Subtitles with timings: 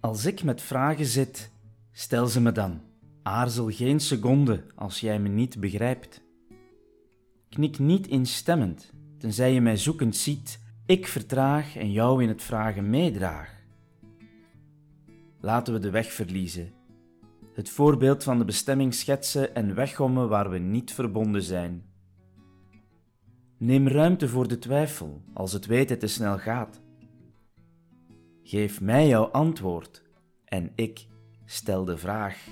[0.00, 1.50] Als ik met vragen zit,
[1.92, 2.80] stel ze me dan.
[3.22, 6.22] Aarzel geen seconde als jij me niet begrijpt.
[7.48, 10.60] Knik niet instemmend, tenzij je mij zoekend ziet.
[10.86, 13.54] Ik vertraag en jou in het vragen meedraag.
[15.40, 16.72] Laten we de weg verliezen.
[17.54, 21.84] Het voorbeeld van de bestemming schetsen en weggommen waar we niet verbonden zijn.
[23.58, 26.80] Neem ruimte voor de twijfel als het weten te snel gaat.
[28.50, 30.02] Geef mij jouw antwoord
[30.44, 31.06] en ik
[31.44, 32.46] stel de vraag.